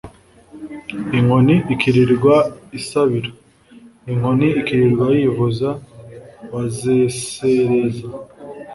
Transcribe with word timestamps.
inkoni 1.17 1.55
ikirirwa 1.73 2.35
isabira: 2.79 3.29
inkoni 4.11 4.47
ikirirwa 4.59 5.05
yivuza, 5.17 5.69
bazesereza 6.51 8.05